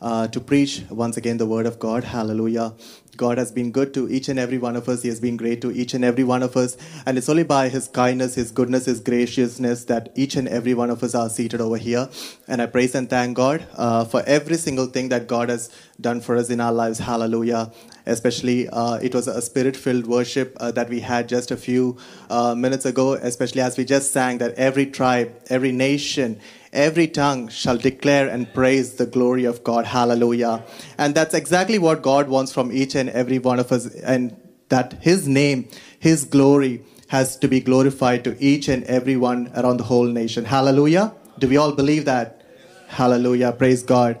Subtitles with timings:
[0.00, 2.04] uh, to preach once again the word of God.
[2.04, 2.74] Hallelujah.
[3.16, 5.02] God has been good to each and every one of us.
[5.02, 6.78] He has been great to each and every one of us.
[7.04, 10.88] And it's only by His kindness, His goodness, His graciousness that each and every one
[10.88, 12.08] of us are seated over here.
[12.48, 15.70] And I praise and thank God uh, for every single thing that God has
[16.00, 16.98] done for us in our lives.
[16.98, 17.70] Hallelujah.
[18.06, 21.98] Especially, uh, it was a spirit filled worship uh, that we had just a few
[22.30, 26.40] uh, minutes ago, especially as we just sang that every tribe, every nation,
[26.72, 29.86] every tongue shall declare and praise the glory of God.
[29.86, 30.64] Hallelujah.
[30.98, 34.36] And that's exactly what God wants from each and every one of us, and
[34.68, 39.78] that His name, His glory has to be glorified to each and every one around
[39.78, 40.44] the whole nation.
[40.44, 41.12] Hallelujah.
[41.38, 42.44] Do we all believe that?
[42.88, 43.52] Hallelujah.
[43.52, 44.20] Praise God.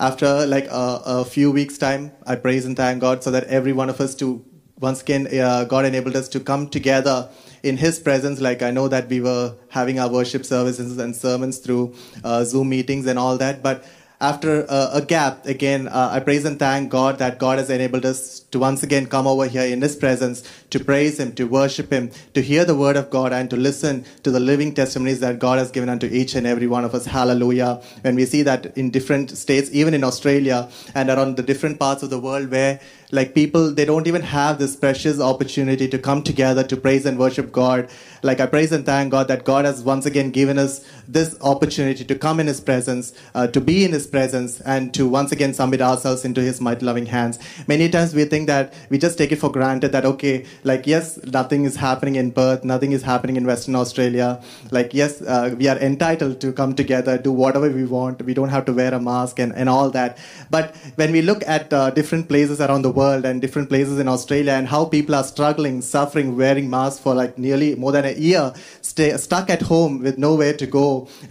[0.00, 3.72] After like a, a few weeks' time, I praise and thank God so that every
[3.72, 4.44] one of us to
[4.82, 7.28] once again, uh, God enabled us to come together
[7.62, 8.40] in His presence.
[8.40, 12.68] Like I know that we were having our worship services and sermons through uh, Zoom
[12.68, 13.84] meetings and all that, but
[14.22, 18.06] after uh, a gap, again, uh, I praise and thank God that God has enabled
[18.06, 21.90] us to once again come over here in His presence to praise Him, to worship
[21.90, 25.40] Him, to hear the Word of God, and to listen to the living testimonies that
[25.40, 27.04] God has given unto each and every one of us.
[27.04, 27.82] Hallelujah.
[28.02, 32.04] When we see that in different states, even in Australia and around the different parts
[32.04, 32.78] of the world where
[33.12, 37.18] like people they don't even have this precious opportunity to come together to praise and
[37.18, 37.88] worship god.
[38.22, 42.04] Like i praise and thank god that god has once again given us this opportunity
[42.04, 45.52] to come in his presence uh, to be in his presence and to once again
[45.52, 47.38] submit ourselves into his mighty loving hands.
[47.68, 51.18] Many times we think that we just take it for granted that okay like yes
[51.24, 54.42] nothing is happening in perth nothing is happening in western australia.
[54.70, 58.22] Like yes uh, we are entitled to come together do whatever we want.
[58.22, 60.16] We don't have to wear a mask and, and all that.
[60.50, 63.98] But when we look at uh, different places around the world world and different places
[64.02, 68.04] in Australia and how people are struggling, suffering, wearing masks for like nearly more than
[68.04, 68.44] a year,
[68.92, 70.86] stay stuck at home with nowhere to go,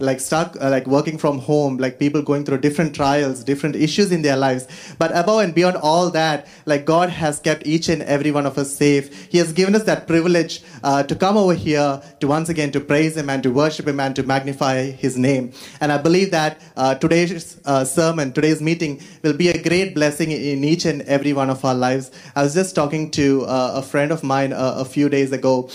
[0.08, 4.08] like stuck, uh, like working from home, like people going through different trials, different issues
[4.16, 4.66] in their lives.
[5.02, 6.38] But above and beyond all that,
[6.72, 9.06] like God has kept each and every one of us safe.
[9.34, 10.54] He has given us that privilege
[10.88, 11.90] uh, to come over here
[12.20, 15.44] to once again to praise Him and to worship Him and to magnify His name.
[15.80, 20.30] And I believe that uh, today's uh, sermon, today's meeting, will be a great blessing
[20.32, 22.10] in each and every one of our lives.
[22.34, 25.70] I was just talking to uh, a friend of mine uh, a few days ago.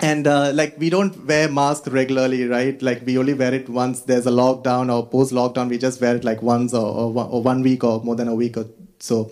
[0.00, 2.80] And uh, like we don't wear masks regularly, right?
[2.82, 5.68] Like we only wear it once there's a lockdown or post lockdown.
[5.68, 8.56] We just wear it like once or, or one week or more than a week
[8.56, 8.66] or
[8.98, 9.30] so.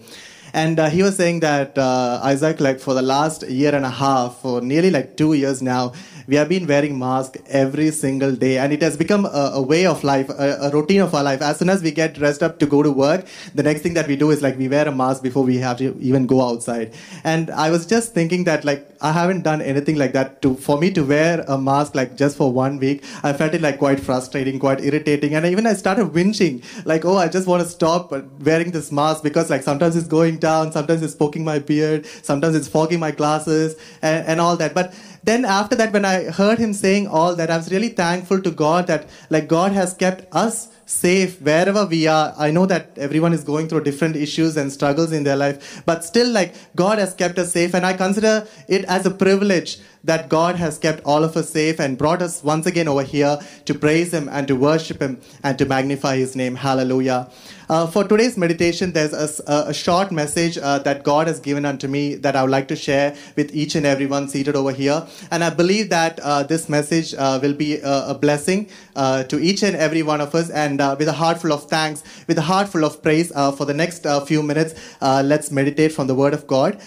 [0.55, 3.91] And uh, he was saying that uh, Isaac, like for the last year and a
[3.91, 5.95] half, for nearly like two years now,
[6.27, 9.87] we have been wearing masks every single day, and it has become a, a way
[9.87, 11.43] of life, a, a, routine of our life.
[11.43, 14.09] As soon as we get dressed up to go to work, the next thing that
[14.09, 16.94] we do is like we wear a mask before we have to even go outside.
[17.25, 20.43] And I was just thinking that like I haven't done anything like that.
[20.43, 23.60] To for me to wear a mask like just for one week, I felt it
[23.60, 27.62] like quite frustrating, quite irritating, and even I started whinging like, oh, I just want
[27.62, 31.59] to stop wearing this mask because like sometimes it's going down, sometimes it's poking my
[31.59, 34.75] beard, sometimes it's fogging my glasses, and, and all that.
[34.75, 34.94] But
[35.25, 38.50] then after that, when I heard him saying all that, I was really thankful to
[38.50, 42.34] God that like God has kept us safe wherever we are.
[42.37, 46.05] I know that everyone is going through different issues and struggles in their life, but
[46.05, 47.75] still, like, God has kept us safe.
[47.75, 51.78] And I consider it as a privilege that God has kept all of us safe
[51.81, 55.56] and brought us once again over here to praise Him and to worship Him and
[55.59, 56.56] to magnify His name.
[56.56, 57.31] Hallelujah.
[57.72, 61.88] Uh, for today's meditation, there's a, a short message uh, that God has given unto
[61.88, 65.06] me that I would like to share with each and everyone seated over here.
[65.31, 69.38] And I believe that uh, this message uh, will be a, a blessing uh, to
[69.38, 70.50] each and every one of us.
[70.50, 73.65] And uh, with a heart full of thanks, with a heart full of praise, for
[73.65, 76.78] the next few minutes, let's meditate from the Word of God.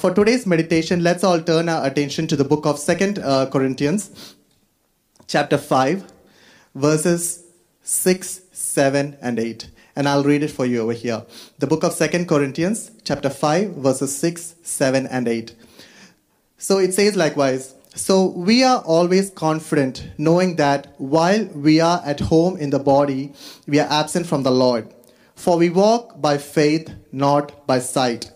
[0.00, 3.16] for today's meditation, let's all turn our attention to the book of Second
[3.52, 4.34] Corinthians,
[5.26, 6.10] chapter 5,
[6.74, 7.44] verses
[7.82, 11.24] 6, 7, and 8 and I'll read it for you over here.
[11.58, 15.54] The book of Second Corinthians, chapter 5, verses 6, 7, and 8.
[16.58, 22.20] So it says likewise, so we are always confident, knowing that while we are at
[22.20, 23.34] home in the body,
[23.66, 24.92] we are absent from the Lord.
[25.34, 28.32] For we walk by faith, not by sight.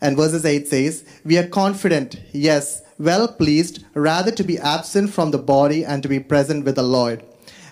[0.00, 5.30] And verses 8 says, We are confident, yes, well pleased, rather to be absent from
[5.30, 7.24] the body and to be present with the Lord.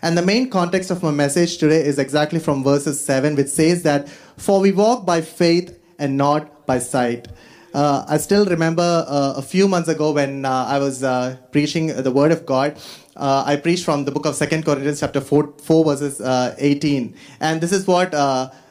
[0.02, 3.82] And the main context of my message today is exactly from verses 7, which says
[3.82, 7.28] that, For we walk by faith and not by sight.
[7.74, 11.88] Uh, I still remember uh, a few months ago when uh, I was uh, preaching
[11.88, 12.78] the Word of God.
[13.16, 17.14] Uh, I preached from the book of Second Corinthians, chapter 4, 4 verses uh, 18.
[17.40, 18.14] And this is what,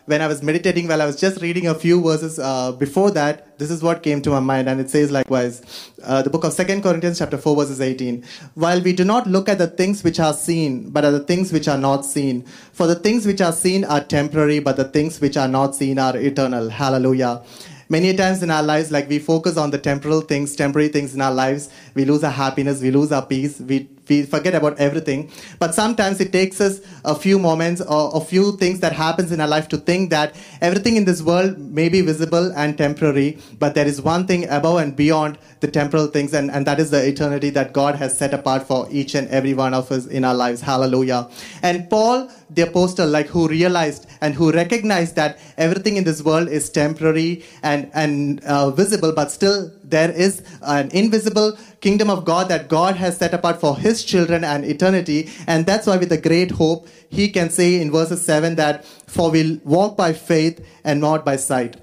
[0.07, 3.59] when I was meditating, while I was just reading a few verses uh, before that,
[3.59, 4.69] this is what came to my mind.
[4.69, 5.61] And it says likewise,
[6.01, 8.23] uh, the book of Second Corinthians, chapter 4, verses 18.
[8.53, 11.51] While we do not look at the things which are seen, but at the things
[11.51, 12.43] which are not seen.
[12.71, 15.99] For the things which are seen are temporary, but the things which are not seen
[15.99, 16.69] are eternal.
[16.69, 17.43] Hallelujah
[17.89, 21.21] many times in our lives like we focus on the temporal things temporary things in
[21.21, 25.31] our lives we lose our happiness we lose our peace we we forget about everything.
[25.59, 29.41] But sometimes it takes us a few moments or a few things that happens in
[29.41, 33.75] our life to think that everything in this world may be visible and temporary but
[33.75, 37.07] there is one thing above and beyond the temporal things and, and that is the
[37.07, 40.35] eternity that god has set apart for each and every one of us in our
[40.35, 40.61] lives.
[40.61, 41.29] Hallelujah.
[41.61, 46.47] And paul the apostle like who realized and who recognized that everything in this world
[46.47, 52.49] is temporary and and uh, visible but still there is an invisible kingdom of god
[52.49, 55.29] that god has set apart for his children and eternity.
[55.47, 59.31] And that's why with a great hope he can say in verses 7 that for
[59.31, 61.77] we'll walk by faith and not by sight.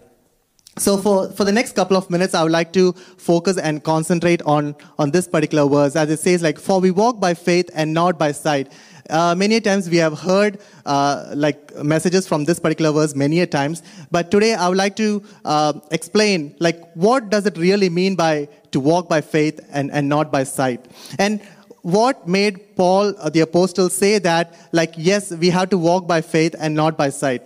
[0.76, 4.42] So for, for the next couple of minutes, I would like to focus and concentrate
[4.42, 5.94] on, on this particular verse.
[5.94, 8.72] As it says like, for we walk by faith and not by sight.
[9.10, 13.46] Uh, many times we have heard uh, like messages from this particular verse many a
[13.46, 18.14] times, but today I would like to uh, explain like what does it really mean
[18.14, 20.86] by to walk by faith and, and not by sight.
[21.18, 21.42] And
[21.82, 26.22] what made Paul uh, the apostle say that like yes we have to walk by
[26.22, 27.42] faith and not by sight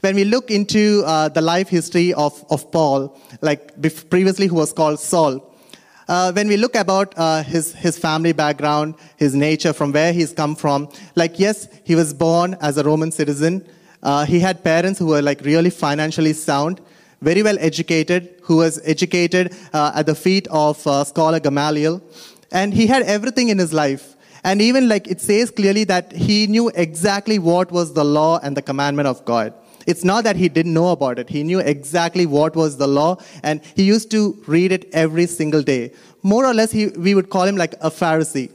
[0.00, 3.74] when we look into uh, the life history of, of Paul, like
[4.10, 5.47] previously who was called Saul,
[6.08, 10.32] uh, when we look about uh, his, his family background, his nature, from where he's
[10.32, 13.66] come from, like, yes, he was born as a Roman citizen.
[14.02, 16.80] Uh, he had parents who were like really financially sound,
[17.20, 22.00] very well educated, who was educated uh, at the feet of uh, scholar Gamaliel.
[22.50, 24.16] And he had everything in his life.
[24.44, 28.56] And even like it says clearly that he knew exactly what was the law and
[28.56, 29.52] the commandment of God.
[29.90, 31.30] It's not that he didn't know about it.
[31.30, 35.62] He knew exactly what was the law and he used to read it every single
[35.62, 35.92] day.
[36.22, 38.50] More or less, he, we would call him like a Pharisee.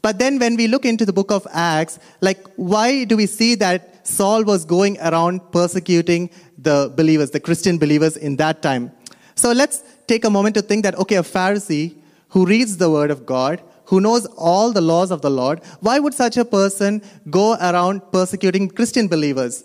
[0.00, 3.54] But then when we look into the book of Acts, like why do we see
[3.56, 8.90] that Saul was going around persecuting the believers, the Christian believers in that time?
[9.34, 11.96] So let's take a moment to think that, okay, a Pharisee
[12.30, 15.98] who reads the word of God, who knows all the laws of the Lord, why
[15.98, 19.64] would such a person go around persecuting Christian believers?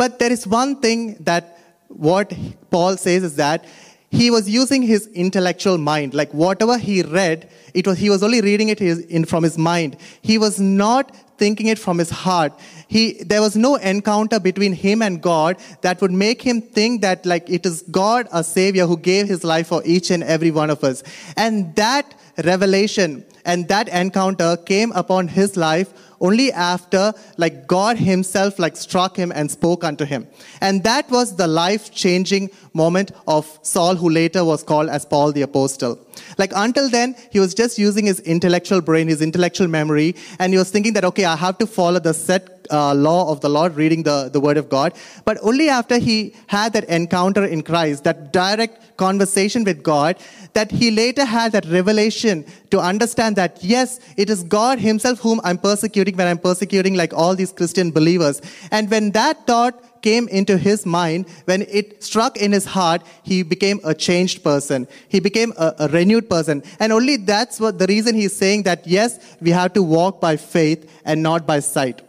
[0.00, 1.58] But there is one thing that
[1.88, 2.32] what
[2.70, 3.66] Paul says is that
[4.10, 6.14] he was using his intellectual mind.
[6.14, 9.98] Like whatever he read, it was, he was only reading it in, from his mind.
[10.22, 12.58] He was not thinking it from his heart.
[12.88, 17.26] He, there was no encounter between him and God that would make him think that
[17.26, 20.70] like it is God, a savior who gave his life for each and every one
[20.70, 21.02] of us.
[21.36, 28.58] And that revelation and that encounter came upon his life only after like God himself
[28.58, 30.26] like struck him and spoke unto him.
[30.60, 35.32] And that was the life changing moment of Saul who later was called as Paul
[35.32, 35.98] the apostle.
[36.38, 40.58] Like until then, he was just using his intellectual brain, his intellectual memory, and he
[40.58, 43.74] was thinking that, okay, I have to follow the set uh, law of the Lord,
[43.74, 44.94] reading the, the word of God.
[45.24, 50.16] But only after he had that encounter in Christ, that direct conversation with God,
[50.52, 55.40] that he later had that revelation to understand that, yes, it is God himself whom
[55.44, 58.40] I'm persecuting when I'm persecuting like all these Christian believers.
[58.70, 63.42] And when that thought came into his mind, when it struck in his heart, he
[63.42, 64.88] became a changed person.
[65.08, 66.62] He became a, a, renewed person.
[66.78, 70.36] And only that's what the reason he's saying that yes, we have to walk by
[70.36, 72.02] faith and not by sight.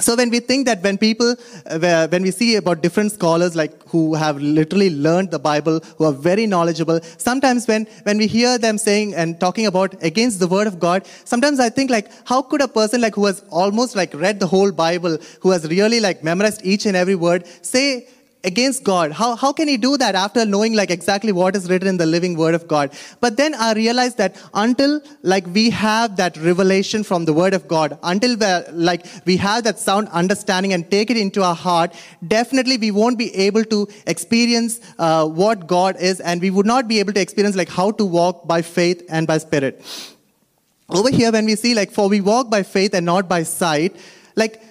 [0.00, 1.36] So when we think that when people,
[1.66, 6.04] uh, when we see about different scholars like who have literally learned the Bible, who
[6.04, 10.48] are very knowledgeable, sometimes when, when we hear them saying and talking about against the
[10.48, 13.94] word of God, sometimes I think like, how could a person like who has almost
[13.94, 18.08] like read the whole Bible, who has really like memorized each and every word, say
[18.44, 19.12] against God.
[19.12, 22.06] How, how can he do that after knowing like exactly what is written in the
[22.06, 22.92] living word of God?
[23.20, 27.66] But then I realized that until like we have that revelation from the word of
[27.66, 28.36] God, until
[28.72, 31.94] like we have that sound understanding and take it into our heart,
[32.26, 36.88] definitely we won't be able to experience uh, what God is and we would not
[36.88, 39.82] be able to experience like how to walk by faith and by spirit.
[40.88, 43.96] Over here, when we see like, for we walk by faith and not by sight,
[44.36, 44.62] like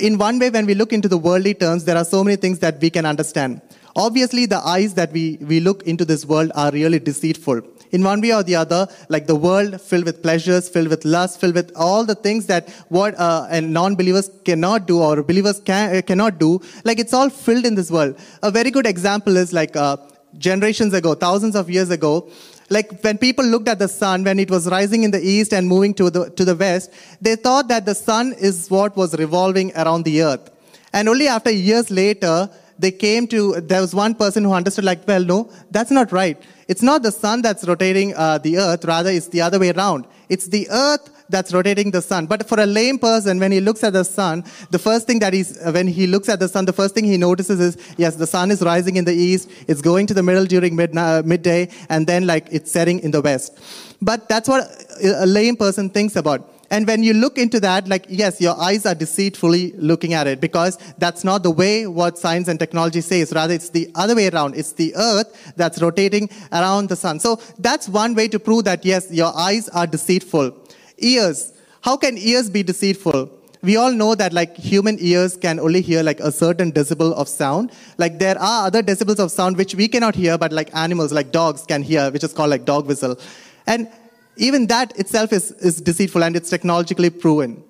[0.00, 2.58] in one way, when we look into the worldly terms, there are so many things
[2.60, 3.60] that we can understand.
[3.96, 7.60] Obviously, the eyes that we, we look into this world are really deceitful.
[7.92, 11.40] In one way or the other, like the world filled with pleasures, filled with lust,
[11.40, 16.02] filled with all the things that what uh, and non-believers cannot do or believers can,
[16.02, 18.16] cannot do, like it's all filled in this world.
[18.42, 19.96] A very good example is like uh,
[20.38, 22.28] generations ago, thousands of years ago,
[22.70, 25.68] like when people looked at the sun when it was rising in the east and
[25.68, 29.74] moving to the, to the west, they thought that the sun is what was revolving
[29.76, 30.50] around the earth.
[30.92, 32.48] And only after years later,
[32.78, 36.40] they came to, there was one person who understood, like, well, no, that's not right.
[36.66, 40.06] It's not the sun that's rotating uh, the earth, rather, it's the other way around.
[40.28, 42.26] It's the earth that's rotating the sun.
[42.32, 45.32] But for a lame person, when he looks at the sun, the first thing that
[45.38, 48.16] he's, uh, when he looks at the sun, the first thing he notices is, yes,
[48.24, 51.22] the sun is rising in the east, it's going to the middle during mid, uh,
[51.24, 53.58] midday, and then like it's setting in the west.
[54.00, 54.62] But that's what
[55.02, 56.50] a lame person thinks about.
[56.70, 60.40] And when you look into that, like, yes, your eyes are deceitfully looking at it
[60.40, 63.32] because that's not the way what science and technology says.
[63.32, 64.56] Rather, it's the other way around.
[64.56, 67.20] It's the earth that's rotating around the sun.
[67.20, 70.63] So that's one way to prove that, yes, your eyes are deceitful.
[70.98, 71.52] Ears.
[71.82, 73.30] How can ears be deceitful?
[73.62, 77.26] we all know that like human ears can only hear like a certain decibel of
[77.26, 81.14] sound like there are other decibels of sound which we cannot hear but like animals
[81.14, 83.18] like dogs can hear which is called like dog whistle
[83.66, 83.88] and
[84.36, 87.62] even that itself is, is deceitful and it's technologically proven.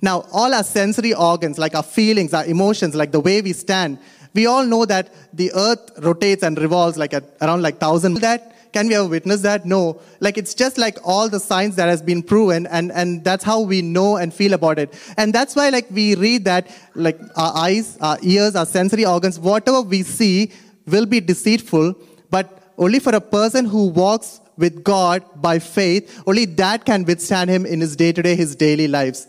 [0.00, 3.98] Now, all our sensory organs, like our feelings, our emotions, like the way we stand,
[4.34, 8.14] we all know that the earth rotates and revolves like at around like thousand.
[8.14, 9.66] That can we ever witness that?
[9.66, 10.00] No.
[10.20, 13.60] Like it's just like all the science that has been proven, and and that's how
[13.60, 14.94] we know and feel about it.
[15.16, 19.38] And that's why like we read that like our eyes, our ears, our sensory organs,
[19.38, 20.52] whatever we see
[20.86, 21.94] will be deceitful,
[22.30, 27.50] but only for a person who walks with God by faith, only that can withstand
[27.50, 29.26] him in his day to day, his daily lives.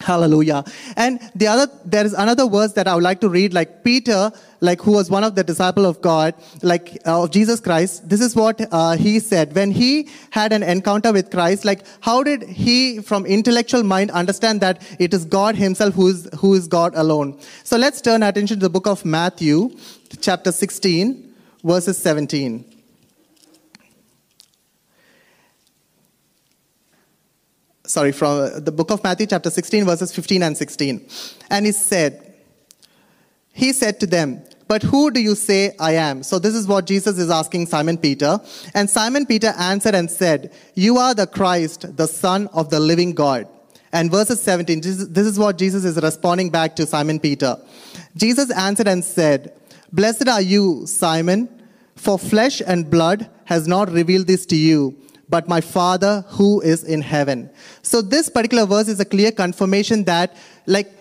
[0.00, 0.64] Hallelujah.
[0.96, 4.32] And the other, there is another verse that I would like to read, like Peter,
[4.60, 8.08] like who was one of the disciple of God, like uh, of Jesus Christ.
[8.08, 11.64] This is what uh, he said when he had an encounter with Christ.
[11.64, 16.28] Like, how did he, from intellectual mind, understand that it is God Himself who is
[16.38, 17.38] who is God alone?
[17.62, 19.70] So let's turn attention to the book of Matthew,
[20.20, 21.32] chapter 16,
[21.62, 22.71] verses 17.
[27.84, 31.08] Sorry, from uh, the book of Matthew, chapter 16, verses 15 and 16.
[31.50, 32.34] And he said,
[33.52, 36.22] He said to them, But who do you say I am?
[36.22, 38.40] So this is what Jesus is asking Simon Peter.
[38.74, 43.12] And Simon Peter answered and said, You are the Christ, the Son of the living
[43.12, 43.48] God.
[43.94, 47.58] And verses 17, this is what Jesus is responding back to Simon Peter.
[48.16, 49.54] Jesus answered and said,
[49.92, 51.62] Blessed are you, Simon,
[51.94, 54.96] for flesh and blood has not revealed this to you
[55.32, 57.48] but my Father who is in heaven.
[57.80, 60.36] So this particular verse is a clear confirmation that,
[60.66, 60.92] like,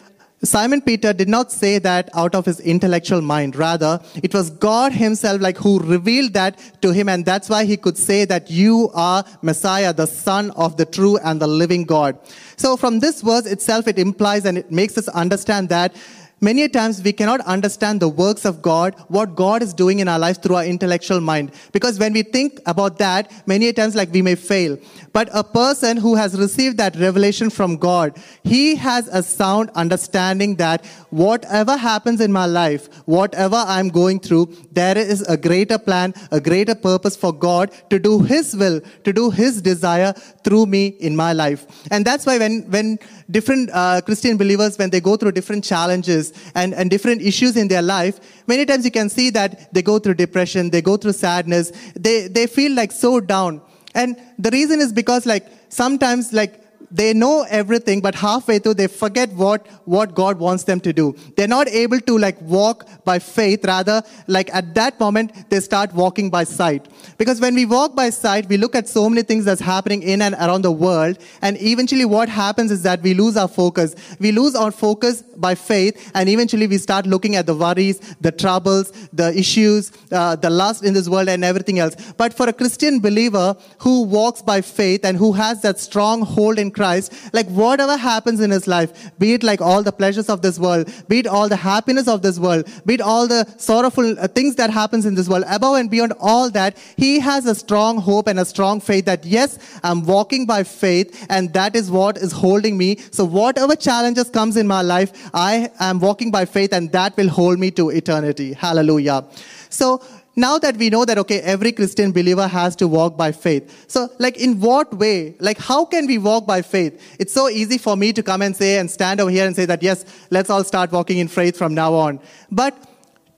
[0.43, 3.55] Simon Peter did not say that out of his intellectual mind.
[3.55, 7.09] Rather, it was God himself like who revealed that to him.
[7.09, 11.17] And that's why he could say that you are Messiah, the son of the true
[11.17, 12.17] and the living God.
[12.55, 15.95] So from this verse itself, it implies and it makes us understand that
[16.43, 20.17] Many times we cannot understand the works of God, what God is doing in our
[20.17, 21.51] lives through our intellectual mind.
[21.71, 24.79] Because when we think about that, many times like we may fail.
[25.13, 30.55] But a person who has received that revelation from God, he has a sound understanding
[30.55, 36.15] that whatever happens in my life, whatever I'm going through, there is a greater plan,
[36.31, 40.87] a greater purpose for God to do His will, to do His desire through me
[40.87, 41.67] in my life.
[41.91, 42.97] And that's why when, when
[43.31, 47.67] different uh, Christian believers, when they go through different challenges, and, and different issues in
[47.67, 51.13] their life, many times you can see that they go through depression, they go through
[51.13, 53.61] sadness, they, they feel like so down.
[53.93, 56.60] And the reason is because like sometimes like
[56.91, 61.15] they know everything, but halfway through they forget what, what God wants them to do.
[61.37, 63.65] They're not able to like walk by faith.
[63.65, 66.87] Rather, like at that moment, they start walking by sight.
[67.17, 70.21] Because when we walk by sight, we look at so many things that's happening in
[70.21, 71.17] and around the world.
[71.41, 73.95] And eventually what happens is that we lose our focus.
[74.19, 76.11] We lose our focus by faith.
[76.13, 80.83] And eventually we start looking at the worries, the troubles, the issues, uh, the lust
[80.83, 81.95] in this world and everything else.
[82.17, 86.59] But for a Christian believer who walks by faith and who has that strong hold
[86.59, 90.29] in Christ, Christ, like whatever happens in his life, be it like all the pleasures
[90.29, 93.41] of this world, be it all the happiness of this world, be it all the
[93.57, 97.45] sorrowful uh, things that happens in this world, above and beyond all that, he has
[97.45, 101.75] a strong hope and a strong faith that yes, I'm walking by faith and that
[101.75, 102.97] is what is holding me.
[103.11, 107.29] So whatever challenges comes in my life, I am walking by faith and that will
[107.29, 108.53] hold me to eternity.
[108.53, 109.25] Hallelujah.
[109.69, 110.01] So
[110.35, 113.85] now that we know that okay every christian believer has to walk by faith.
[113.89, 115.35] So like in what way?
[115.39, 117.01] Like how can we walk by faith?
[117.19, 119.65] It's so easy for me to come and say and stand over here and say
[119.65, 122.19] that yes let's all start walking in faith from now on.
[122.49, 122.77] But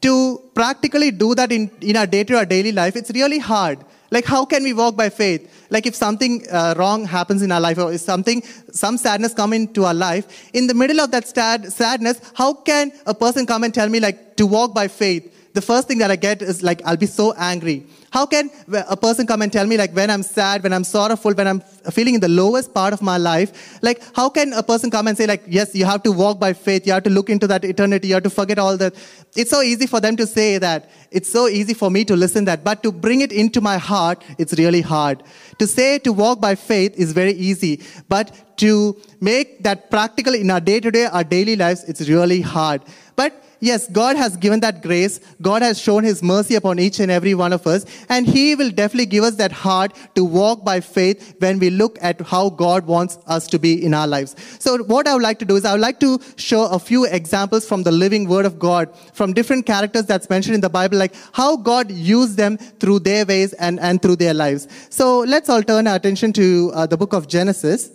[0.02, 3.80] to practically do that in, in our day-to-day daily life it's really hard.
[4.12, 5.68] Like how can we walk by faith?
[5.72, 9.54] Like if something uh, wrong happens in our life or if something some sadness come
[9.54, 13.64] into our life in the middle of that sad, sadness how can a person come
[13.64, 16.64] and tell me like to walk by faith the first thing that I get is
[16.64, 17.86] like, I'll be so angry.
[18.12, 21.34] How can a person come and tell me, like, when I'm sad, when I'm sorrowful,
[21.34, 24.92] when I'm feeling in the lowest part of my life, like, how can a person
[24.92, 27.30] come and say, like, yes, you have to walk by faith, you have to look
[27.30, 28.94] into that eternity, you have to forget all that.
[29.36, 30.90] It's so easy for them to say that.
[31.12, 32.64] It's so easy for me to listen that.
[32.64, 35.24] But to bring it into my heart, it's really hard.
[35.60, 37.82] To say to walk by faith is very easy.
[38.10, 42.42] But to make that practical in our day to day, our daily lives, it's really
[42.42, 42.82] hard.
[43.16, 45.20] But yes, God has given that grace.
[45.42, 47.86] God has shown His mercy upon each and every one of us.
[48.10, 51.98] And He will definitely give us that heart to walk by faith when we look
[52.02, 54.36] at how God wants us to be in our lives.
[54.60, 57.06] So, what I would like to do is, I would like to show a few
[57.06, 60.98] examples from the living Word of God, from different characters that's mentioned in the Bible,
[60.98, 64.68] like how God used them through their ways and, and through their lives.
[64.90, 67.90] So, let's all turn our attention to uh, the book of Genesis,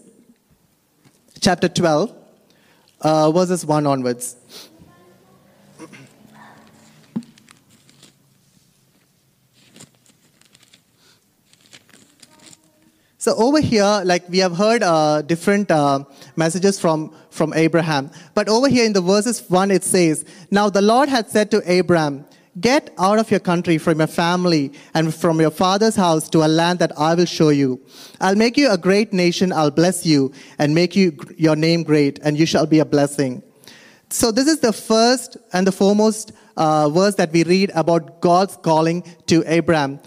[1.40, 2.14] chapter 12,
[3.02, 4.36] uh, verses 1 onwards.
[13.20, 16.04] So over here, like we have heard uh, different uh,
[16.36, 18.12] messages from, from Abraham.
[18.34, 21.62] But over here in the verses 1, it says, Now the Lord had said to
[21.66, 22.24] Abraham,
[22.60, 26.48] Get out of your country, from your family, and from your father's house to a
[26.48, 27.80] land that I will show you.
[28.20, 29.52] I'll make you a great nation.
[29.52, 33.42] I'll bless you and make you your name great, and you shall be a blessing.
[34.10, 38.56] So this is the first and the foremost uh, verse that we read about God's
[38.56, 40.00] calling to Abraham.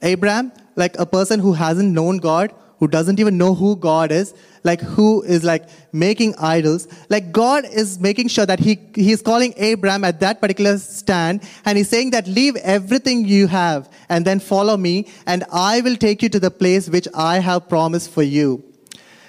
[0.00, 4.34] Abraham, like a person who hasn't known God, who doesn't even know who God is,
[4.64, 6.88] like who is like making idols.
[7.08, 11.42] Like God is making sure that he, he is calling Abraham at that particular stand
[11.64, 15.96] and he's saying that leave everything you have and then follow me and I will
[15.96, 18.64] take you to the place which I have promised for you.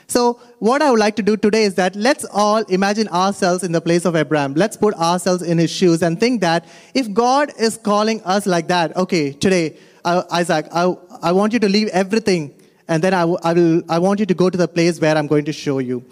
[0.07, 3.71] So, what I would like to do today is that let's all imagine ourselves in
[3.71, 4.53] the place of Abraham.
[4.53, 8.67] Let's put ourselves in his shoes and think that if God is calling us like
[8.67, 12.53] that, okay, today, Isaac, I, I want you to leave everything,
[12.87, 15.27] and then I, I, will, I want you to go to the place where I'm
[15.27, 16.03] going to show you.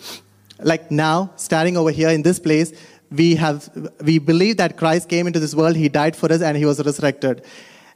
[0.59, 2.73] Like now, standing over here in this place,
[3.11, 3.69] we, have,
[4.03, 6.83] we believe that Christ came into this world, He died for us, and He was
[6.85, 7.43] resurrected.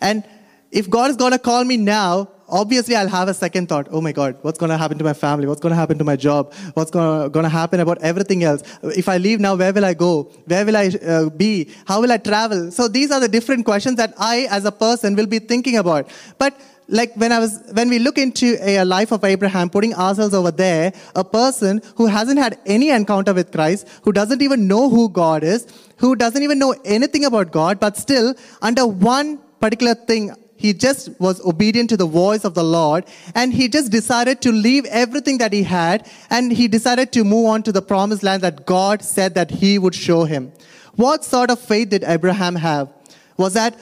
[0.02, 0.24] And
[0.72, 3.88] if God is going to call me now, obviously I'll have a second thought.
[3.92, 5.48] Oh my God, what's going to happen to my family?
[5.48, 6.54] What's going to happen to my job?
[6.74, 8.64] What's going to happen about everything else?
[8.84, 10.24] If I leave now, where will I go?
[10.46, 11.70] Where will I uh, be?
[11.86, 12.72] How will I travel?
[12.72, 16.10] So these are the different questions that I, as a person, will be thinking about.
[16.38, 19.94] But like when I was, when we look into a, a, life of Abraham, putting
[19.94, 24.68] ourselves over there, a person who hasn't had any encounter with Christ, who doesn't even
[24.68, 29.40] know who God is, who doesn't even know anything about God, but still under one
[29.60, 33.92] particular thing, he just was obedient to the voice of the Lord and he just
[33.92, 37.82] decided to leave everything that he had and he decided to move on to the
[37.82, 40.54] promised land that God said that he would show him.
[40.96, 42.90] What sort of faith did Abraham have?
[43.38, 43.78] Was that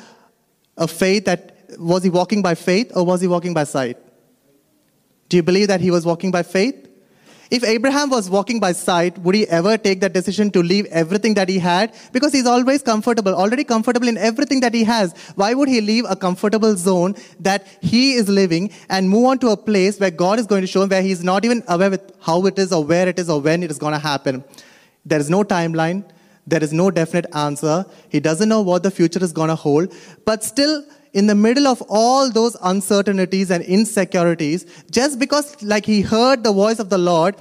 [0.77, 3.97] a faith that was he walking by faith or was he walking by sight?
[5.29, 6.87] Do you believe that he was walking by faith?
[7.55, 11.35] If Abraham was walking by sight, would he ever take that decision to leave everything
[11.35, 11.93] that he had?
[12.11, 15.13] Because he's always comfortable, already comfortable in everything that he has.
[15.35, 19.49] Why would he leave a comfortable zone that he is living and move on to
[19.49, 22.11] a place where God is going to show him where he's not even aware with
[22.21, 24.43] how it is or where it is or when it is going to happen?
[25.05, 26.03] There is no timeline.
[26.47, 27.85] There is no definite answer.
[28.09, 29.93] He doesn't know what the future is going to hold.
[30.25, 30.83] But still,
[31.13, 36.51] in the middle of all those uncertainties and insecurities, just because like he heard the
[36.51, 37.35] voice of the Lord,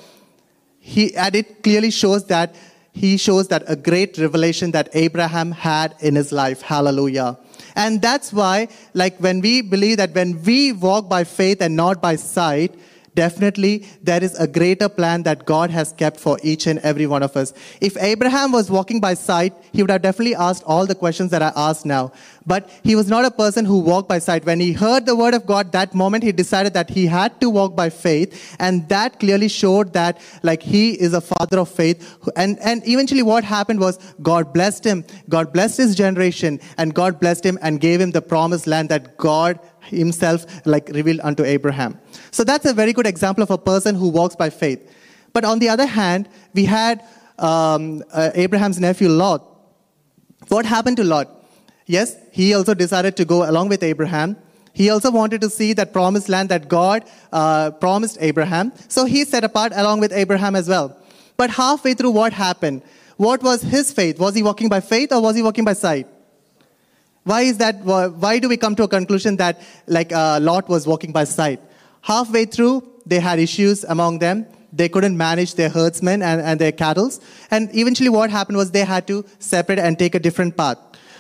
[0.79, 2.55] he and it clearly shows that
[2.93, 6.61] he shows that a great revelation that Abraham had in his life.
[6.61, 7.39] Hallelujah.
[7.75, 12.03] And that's why, like when we believe that when we walk by faith and not
[12.03, 12.75] by sight,
[13.15, 17.23] definitely there is a greater plan that God has kept for each and every one
[17.23, 17.53] of us.
[17.81, 21.43] If Abraham was walking by sight, he would have definitely asked all the questions that
[21.43, 22.13] I asked now.
[22.47, 24.45] But he was not a person who walked by sight.
[24.45, 27.49] When he heard the word of God, that moment he decided that he had to
[27.51, 28.57] walk by faith.
[28.59, 32.19] And that clearly showed that like he is a father of faith.
[32.37, 35.05] And, and eventually what happened was God blessed him.
[35.29, 39.17] God blessed his generation and God blessed him and gave him the promised land that
[39.17, 41.99] God himself like revealed unto Abraham.
[42.31, 44.81] So that's a very good example of a person who walks by faith.
[45.33, 47.03] But on the other hand, we had
[47.39, 49.43] um, uh, Abraham's nephew Lot.
[50.49, 51.29] What happened to Lot?
[51.87, 54.37] Yes, he also decided to go along with Abraham.
[54.73, 58.73] He also wanted to see that promised land that God uh, promised Abraham.
[58.89, 60.97] So he set apart along with Abraham as well.
[61.37, 62.83] But halfway through, what happened?
[63.17, 64.19] What was his faith?
[64.19, 66.07] Was he walking by faith or was he walking by sight?
[67.25, 67.77] Why is that?
[67.85, 71.61] Why do we come to a conclusion that like uh, Lot was walking by sight?
[72.01, 74.47] Halfway through, they had issues among them.
[74.73, 77.13] They couldn't manage their herdsmen and, and their cattle.
[77.51, 80.79] And eventually, what happened was they had to separate and take a different path.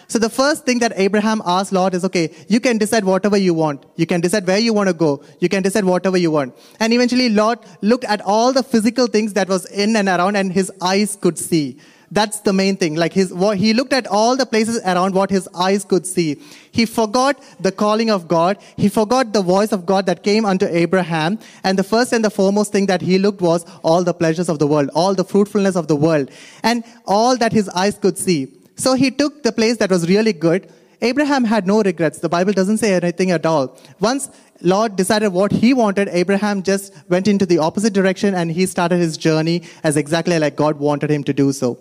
[0.08, 3.54] So the first thing that Abraham asked Lot is, okay, you can decide whatever you
[3.54, 3.86] want.
[3.96, 5.22] You can decide where you want to go.
[5.40, 6.54] You can decide whatever you want.
[6.80, 10.52] And eventually Lot looked at all the physical things that was in and around and
[10.52, 11.78] his eyes could see.
[12.12, 12.94] That's the main thing.
[12.94, 16.38] Like his, he looked at all the places around what his eyes could see.
[16.70, 18.58] He forgot the calling of God.
[18.76, 21.38] He forgot the voice of God that came unto Abraham.
[21.64, 24.58] And the first and the foremost thing that he looked was all the pleasures of
[24.58, 26.30] the world, all the fruitfulness of the world,
[26.62, 28.52] and all that his eyes could see.
[28.76, 30.70] So he took the place that was really good.
[31.02, 32.20] Abraham had no regrets.
[32.20, 33.76] The Bible doesn't say anything at all.
[33.98, 38.66] Once Lot decided what he wanted, Abraham just went into the opposite direction and he
[38.66, 41.76] started his journey as exactly like God wanted him to do so.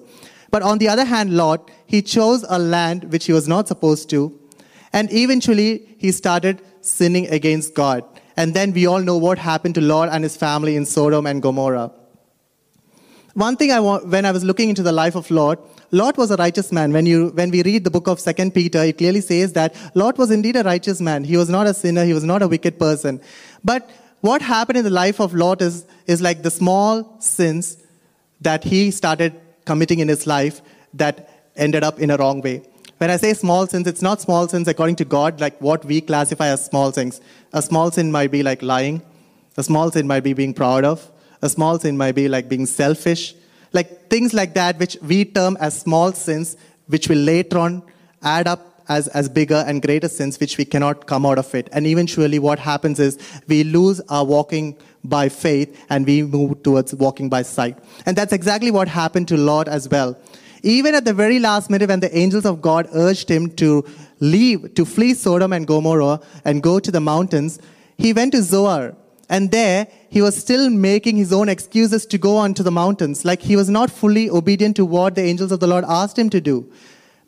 [0.49, 4.09] But on the other hand, Lot, he chose a land which he was not supposed
[4.09, 4.37] to.
[4.91, 8.03] And eventually, he started sinning against God.
[8.35, 11.41] And then we all know what happened to Lot and his family in Sodom and
[11.41, 11.91] Gomorrah.
[13.33, 15.59] One thing I want, when I was looking into the life of Lot,
[15.91, 16.91] Lot was a righteous man.
[16.91, 20.17] When, you, when we read the book of Second Peter, it clearly says that Lot
[20.17, 21.23] was indeed a righteous man.
[21.23, 22.03] He was not a sinner.
[22.03, 23.21] He was not a wicked person.
[23.63, 23.89] But
[24.19, 27.77] what happened in the life of Lot is, is like the small sins
[28.41, 30.61] that he started committing in his life
[30.93, 32.63] that ended up in a wrong way.
[32.97, 36.01] When I say small sins, it's not small sins according to God, like what we
[36.01, 37.19] classify as small sins.
[37.53, 39.01] A small sin might be like lying.
[39.57, 41.09] A small sin might be being proud of.
[41.41, 43.35] A small sin might be like being selfish.
[43.73, 47.83] Like things like that, which we term as small sins, which will later on
[48.21, 51.69] add up as, as bigger and greater sins, which we cannot come out of it.
[51.71, 56.93] And eventually, what happens is we lose our walking by faith and we move towards
[56.93, 57.77] walking by sight.
[58.05, 60.17] And that's exactly what happened to Lot as well.
[60.63, 63.83] Even at the very last minute, when the angels of God urged him to
[64.19, 67.59] leave, to flee Sodom and Gomorrah and go to the mountains,
[67.97, 68.95] he went to Zoar.
[69.27, 73.23] And there, he was still making his own excuses to go on to the mountains.
[73.23, 76.29] Like he was not fully obedient to what the angels of the Lord asked him
[76.31, 76.69] to do.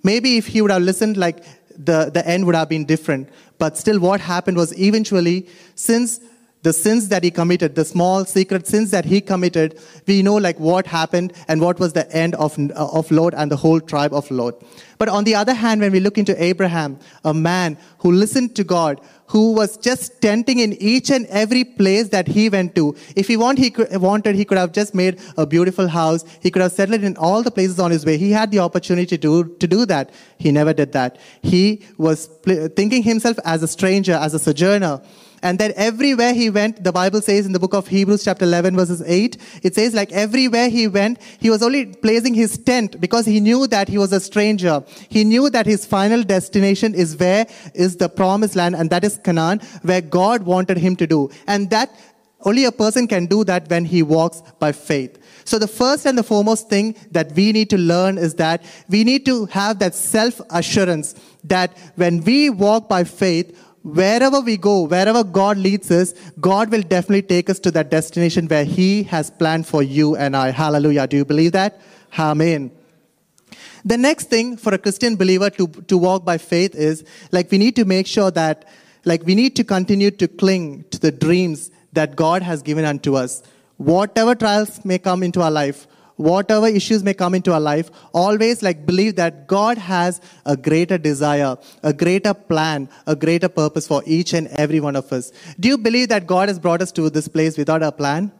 [0.03, 1.45] Maybe if he would have listened, like
[1.77, 3.29] the, the end would have been different.
[3.57, 6.19] But still, what happened was eventually, since
[6.63, 10.59] the sins that he committed, the small secret sins that he committed, we know like
[10.59, 14.13] what happened and what was the end of, uh, of Lot and the whole tribe
[14.13, 14.63] of Lot.
[14.97, 18.63] But on the other hand, when we look into Abraham, a man who listened to
[18.63, 22.95] God, who was just tenting in each and every place that he went to.
[23.15, 26.23] If he want, he could, wanted, he could have just made a beautiful house.
[26.39, 28.17] He could have settled in all the places on his way.
[28.17, 30.11] He had the opportunity to, to do that.
[30.37, 31.17] He never did that.
[31.41, 32.27] He was
[32.75, 35.01] thinking himself as a stranger, as a sojourner.
[35.43, 38.77] And then everywhere he went, the Bible says in the book of Hebrews chapter 11
[38.77, 43.25] verses 8, it says like everywhere he went, he was only placing his tent because
[43.25, 44.81] he knew that he was a stranger.
[45.09, 49.17] He knew that his final destination is where is the promised land and that is
[49.17, 51.29] Canaan, where God wanted him to do.
[51.45, 51.91] And that
[52.45, 55.19] only a person can do that when he walks by faith.
[55.45, 59.03] So the first and the foremost thing that we need to learn is that we
[59.03, 64.83] need to have that self assurance that when we walk by faith, wherever we go,
[64.83, 69.29] wherever God leads us, God will definitely take us to that destination where He has
[69.29, 70.51] planned for you and I.
[70.51, 71.07] Hallelujah.
[71.07, 71.79] Do you believe that?
[72.17, 72.71] Amen.
[73.85, 77.57] The next thing for a Christian believer to, to walk by faith is like we
[77.57, 78.65] need to make sure that
[79.03, 83.15] like we need to continue to cling to the dreams that God has given unto
[83.15, 83.43] us.
[83.77, 88.61] Whatever trials may come into our life, whatever issues may come into our life, always
[88.61, 94.03] like believe that God has a greater desire, a greater plan, a greater purpose for
[94.05, 95.31] each and every one of us.
[95.59, 98.31] Do you believe that God has brought us to this place without a plan?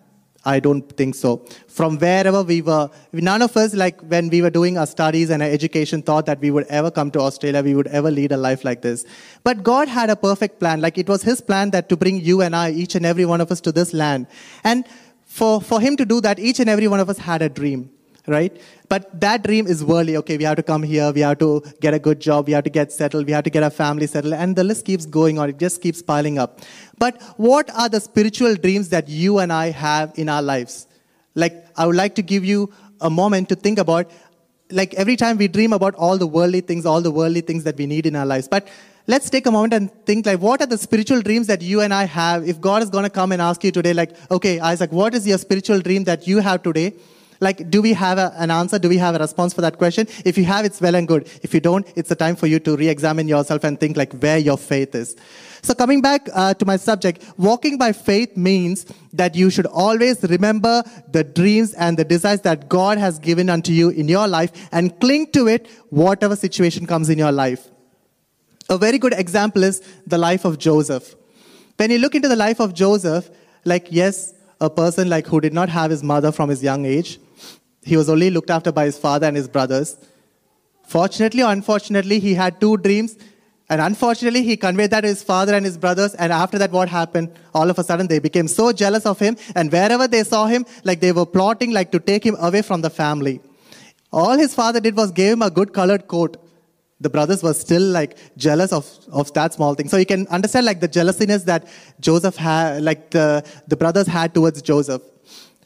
[0.46, 1.46] I don't think so.
[1.68, 5.42] From wherever we were, none of us, like when we were doing our studies and
[5.42, 8.38] our education, thought that we would ever come to Australia, we would ever lead a
[8.38, 9.06] life like this.
[9.44, 10.82] But God had a perfect plan.
[10.82, 13.40] Like it was His plan that to bring you and I, each and every one
[13.40, 14.28] of us, to this land.
[14.66, 14.86] And
[15.34, 17.90] for, for him to do that, each and every one of us had a dream,
[18.28, 18.56] right?
[18.88, 20.16] But that dream is worldly.
[20.18, 22.64] Okay, we have to come here, we have to get a good job, we have
[22.66, 25.40] to get settled, we have to get our family settled, and the list keeps going
[25.40, 25.50] on.
[25.50, 26.62] It just keeps piling up.
[27.00, 30.88] But what are the spiritual dreams that you and I have in our lives?
[31.34, 34.12] Like, I would like to give you a moment to think about,
[34.70, 37.76] like, every time we dream about all the worldly things, all the worldly things that
[37.76, 38.48] we need in our lives.
[38.48, 38.68] But
[39.06, 41.94] let's take a moment and think like what are the spiritual dreams that you and
[41.94, 42.48] i have?
[42.48, 45.28] If god is going to come and ask you today like okay isaac what is
[45.28, 46.94] your spiritual dream that you have today?
[47.42, 48.80] Like do we have a, an answer?
[48.80, 50.08] Do we have a response for that question?
[50.24, 51.28] If you have it's well and good.
[51.42, 54.38] If you don't it's a time for you to re-examine yourself and think like where
[54.38, 55.18] your faith is.
[55.62, 60.24] So coming back uh, to my subject walking by faith means that you should always
[60.24, 64.52] remember the dreams and the desires that god has given unto you in your life
[64.72, 67.73] and cling to it whatever situation comes in your life
[68.74, 71.16] a very good example is the life of Joseph.
[71.78, 73.30] When you look into the life of Joseph,
[73.66, 77.20] like, yes, a person like who did not have his mother from his young age,
[77.84, 79.98] he was only looked after by his father and his brothers.
[80.88, 83.18] Fortunately or unfortunately, he had two dreams.
[83.70, 86.14] And unfortunately, he conveyed that to his father and his brothers.
[86.16, 87.32] And after that, what happened?
[87.54, 89.38] All of a sudden, they became so jealous of him.
[89.56, 92.82] And wherever they saw him, like they were plotting, like to take him away from
[92.82, 93.42] the family.
[94.12, 96.38] All his father did was gave him a good colored coat.
[97.04, 99.90] The brothers were still like jealous of, of that small thing.
[99.90, 101.68] So you can understand like the jealousiness that
[102.00, 105.02] Joseph had, like the, the brothers had towards Joseph.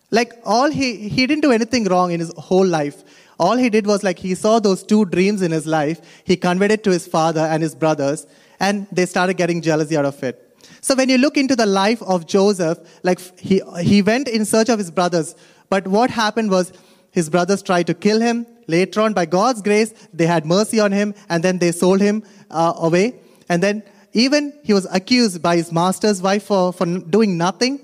[0.09, 3.03] Like all he, he didn't do anything wrong in his whole life.
[3.39, 6.01] All he did was like he saw those two dreams in his life.
[6.23, 8.25] He conveyed it to his father and his brothers,
[8.59, 10.43] and they started getting jealousy out of it.
[10.81, 14.69] So when you look into the life of Joseph, like he, he went in search
[14.69, 15.35] of his brothers,
[15.69, 16.73] but what happened was
[17.17, 18.45] his brothers tried to kill him.
[18.75, 22.23] Later on, by God's grace, they had mercy on him, and then they sold him
[22.51, 23.05] uh, away.
[23.49, 23.83] And then
[24.25, 26.85] even he was accused by his master's wife for, for
[27.17, 27.79] doing nothing.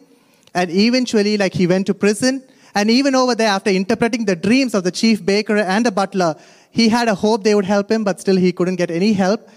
[0.54, 2.44] And eventually, like he went to prison
[2.76, 6.36] and even over there, after interpreting the dreams of the chief baker and the butler,
[6.72, 9.48] he had a hope they would help him, but still he couldn't get any help.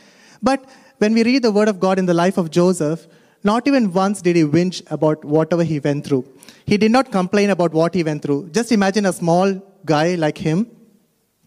[0.43, 0.65] But
[0.99, 3.07] when we read the word of God in the life of Joseph,
[3.51, 6.25] not even once did he whinge about whatever he went through.
[6.67, 8.51] He did not complain about what he went through.
[8.51, 10.67] Just imagine a small guy like him.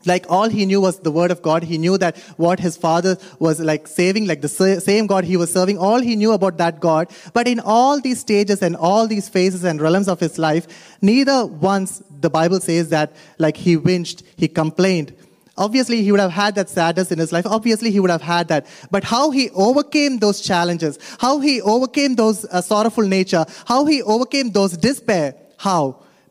[0.06, 1.64] Like all he knew was the word of god.
[1.64, 4.48] He knew that what his father was like saving like the
[4.90, 5.78] same god he was serving.
[5.78, 7.10] All he knew about that god.
[7.34, 11.46] But in all these stages and all these phases and realms of his life neither
[11.46, 15.14] once the bible says that like he whinged he complained
[15.60, 17.46] obviously he would have had that sadness in his life.
[17.46, 18.66] Obviously he would have had that.
[18.90, 24.02] But how he overcame those challenges how he overcame those uh, sorrowful nature how he
[24.02, 25.82] overcame those despair how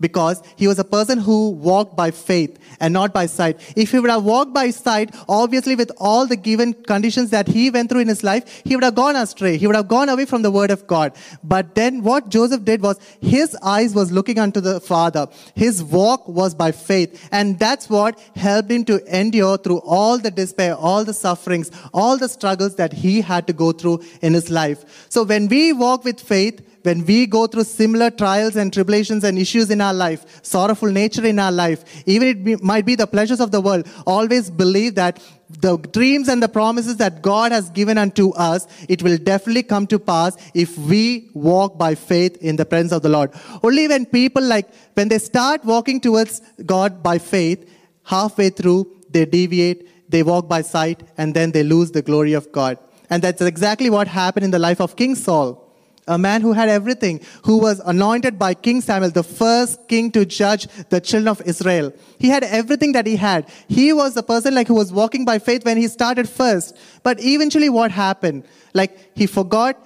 [0.01, 3.61] because he was a person who walked by faith and not by sight.
[3.77, 7.71] If he would have walked by sight, obviously with all the given conditions that he
[7.71, 9.57] went through in his life, he would have gone astray.
[9.57, 11.13] He would have gone away from the word of God.
[11.43, 15.27] But then what Joseph did was his eyes was looking unto the Father.
[15.55, 17.29] His walk was by faith.
[17.33, 22.17] And that's what helped him to endure through all the despair, all the sufferings, all
[22.17, 25.07] the struggles that he had to go through in his life.
[25.09, 29.39] So when we walk with faith, when we go through similar trials and tribulations and
[29.39, 33.07] issues in our life, sorrowful nature in our life, even it be, might be the
[33.07, 37.71] pleasures of the world, always believe that the dreams and the promises that God has
[37.71, 42.57] given unto us, it will definitely come to pass if we walk by faith in
[42.57, 43.33] the presence of the Lord.
[43.63, 47.69] Only when people like, when they start walking towards God by faith,
[48.05, 52.51] halfway through, they deviate, they walk by sight, and then they lose the glory of
[52.53, 52.79] God.
[53.11, 55.68] And that's exactly what happened in the life of King Saul
[56.09, 60.25] a man who had everything, who was anointed by King Samuel, the first king to
[60.25, 61.93] judge the children of Israel.
[62.19, 63.49] He had everything that he had.
[63.69, 66.77] He was the person like who was walking by faith when he started first.
[67.03, 68.45] But eventually what happened?
[68.73, 69.79] Like he forgot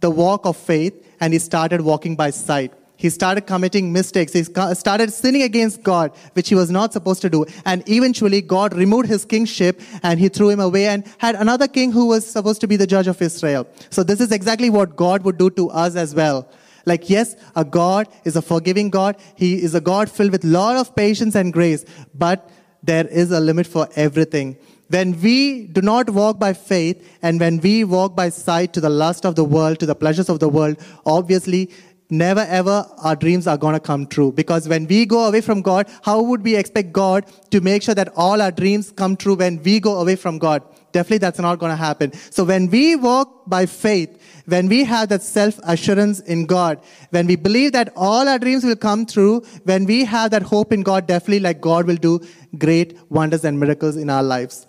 [0.00, 2.72] the walk of faith and he started walking by sight.
[2.98, 4.32] He started committing mistakes.
[4.32, 7.46] He started sinning against God, which he was not supposed to do.
[7.64, 11.92] And eventually, God removed his kingship and he threw him away and had another king
[11.92, 13.68] who was supposed to be the judge of Israel.
[13.90, 16.48] So, this is exactly what God would do to us as well.
[16.86, 19.14] Like, yes, a God is a forgiving God.
[19.36, 21.84] He is a God filled with lot of patience and grace,
[22.14, 22.50] but
[22.82, 24.56] there is a limit for everything.
[24.88, 28.88] When we do not walk by faith and when we walk by sight to the
[28.88, 31.70] lust of the world, to the pleasures of the world, obviously
[32.10, 34.32] never ever our dreams are going to come true.
[34.32, 37.94] Because when we go away from God, how would we expect God to make sure
[37.94, 40.62] that all our dreams come true when we go away from God?
[40.92, 42.12] Definitely that's not going to happen.
[42.30, 47.26] So when we walk by faith, when we have that self assurance in God, when
[47.26, 50.82] we believe that all our dreams will come true, when we have that hope in
[50.82, 52.20] God, definitely like God will do
[52.56, 54.66] great wonders and miracles in our lives.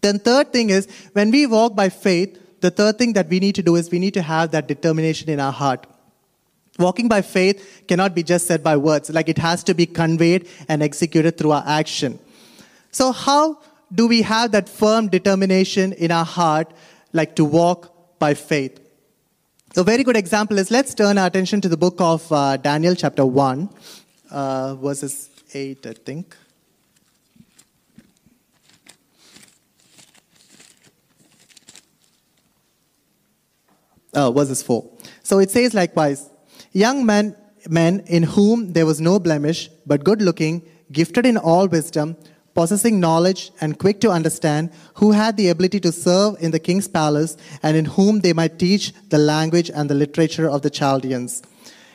[0.00, 3.54] Then third thing is when we walk by faith, the third thing that we need
[3.56, 5.86] to do is we need to have that determination in our heart.
[6.78, 10.48] Walking by faith cannot be just said by words, like it has to be conveyed
[10.68, 12.20] and executed through our action.
[12.92, 13.58] So, how
[13.92, 16.72] do we have that firm determination in our heart,
[17.12, 18.78] like to walk by faith?
[19.76, 22.94] A very good example is let's turn our attention to the book of uh, Daniel,
[22.94, 23.68] chapter 1,
[24.30, 26.36] uh, verses 8, I think.
[34.14, 34.88] Uh, verses 4.
[35.22, 36.28] So it says likewise,
[36.78, 37.36] young men,
[37.68, 40.62] men in whom there was no blemish, but good looking,
[40.92, 42.16] gifted in all wisdom,
[42.54, 46.88] possessing knowledge and quick to understand, who had the ability to serve in the king's
[46.88, 51.42] palace, and in whom they might teach the language and the literature of the Chaldeans.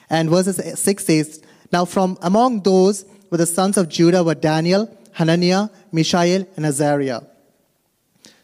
[0.09, 1.41] And verses 6 says,
[1.71, 7.21] Now from among those were the sons of Judah were Daniel, Hananiah, Mishael, and Azariah.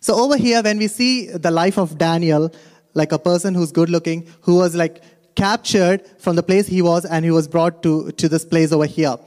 [0.01, 2.51] So over here, when we see the life of Daniel,
[2.93, 5.03] like a person who's good looking, who was like
[5.35, 8.85] captured from the place he was and he was brought to, to this place over
[8.85, 9.17] here.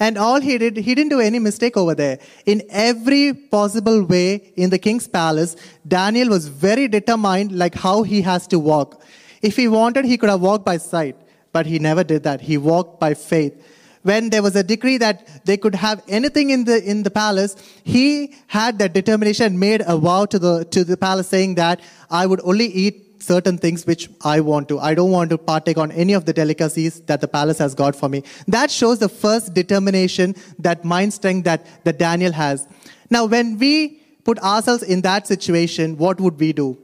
[0.00, 2.18] And all he did, he didn't do any mistake over there.
[2.46, 8.22] In every possible way in the king's palace, Daniel was very determined, like how he
[8.22, 9.02] has to walk.
[9.42, 11.16] If he wanted, he could have walked by sight,
[11.52, 12.40] but he never did that.
[12.40, 13.62] He walked by faith.
[14.02, 17.54] When there was a decree that they could have anything in the in the palace,
[17.84, 22.24] he had that determination, made a vow to the to the palace, saying that I
[22.24, 24.78] would only eat certain things which I want to.
[24.78, 27.94] I don't want to partake on any of the delicacies that the palace has got
[27.94, 28.22] for me.
[28.48, 32.66] That shows the first determination, that mind strength that, that Daniel has.
[33.10, 36.78] Now, when we put ourselves in that situation, what would we do?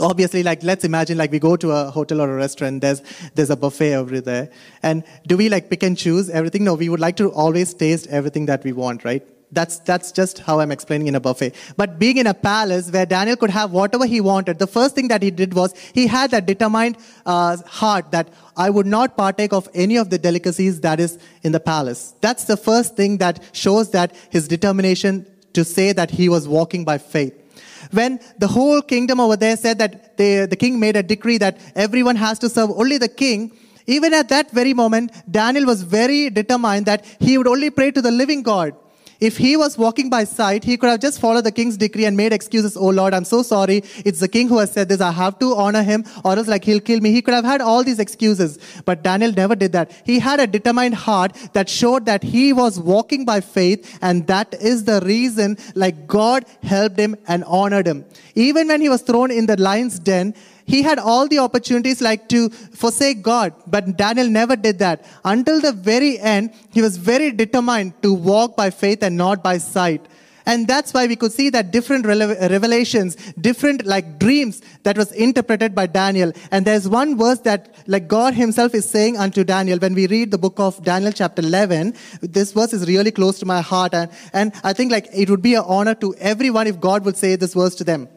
[0.00, 3.02] obviously like let's imagine like we go to a hotel or a restaurant there's
[3.34, 4.50] there's a buffet over there
[4.82, 8.06] and do we like pick and choose everything no we would like to always taste
[8.08, 11.54] everything that we want right that's, that's just how I'm explaining in a buffet.
[11.76, 15.08] But being in a palace where Daniel could have whatever he wanted, the first thing
[15.08, 19.52] that he did was he had that determined uh, heart that I would not partake
[19.52, 22.14] of any of the delicacies that is in the palace.
[22.20, 26.84] That's the first thing that shows that his determination to say that he was walking
[26.84, 27.40] by faith.
[27.90, 31.58] When the whole kingdom over there said that they, the king made a decree that
[31.76, 36.30] everyone has to serve only the king, even at that very moment, Daniel was very
[36.30, 38.74] determined that he would only pray to the living God.
[39.20, 42.16] If he was walking by sight, he could have just followed the king's decree and
[42.16, 42.76] made excuses.
[42.76, 43.82] Oh Lord, I'm so sorry.
[44.04, 45.00] It's the king who has said this.
[45.00, 47.12] I have to honor him or else like he'll kill me.
[47.12, 48.58] He could have had all these excuses.
[48.84, 49.92] But Daniel never did that.
[50.04, 54.54] He had a determined heart that showed that he was walking by faith and that
[54.60, 58.04] is the reason like God helped him and honored him.
[58.34, 60.34] Even when he was thrown in the lion's den,
[60.66, 65.04] he had all the opportunities like to forsake God, but Daniel never did that.
[65.24, 69.58] Until the very end, he was very determined to walk by faith and not by
[69.58, 70.06] sight.
[70.46, 75.74] And that's why we could see that different revelations, different like dreams that was interpreted
[75.74, 76.32] by Daniel.
[76.50, 80.30] And there's one verse that like God himself is saying unto Daniel when we read
[80.30, 81.94] the book of Daniel chapter 11.
[82.20, 83.94] This verse is really close to my heart.
[83.94, 87.16] And, and I think like it would be an honor to everyone if God would
[87.16, 88.08] say this verse to them.